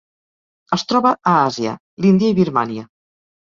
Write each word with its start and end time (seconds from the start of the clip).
Es 0.77 0.85
troba 0.91 1.11
a 1.33 1.35
Àsia: 1.49 1.75
l'Índia 2.07 2.35
i 2.35 2.37
Birmània. 2.43 2.89